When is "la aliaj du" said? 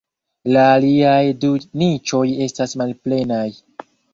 0.55-1.51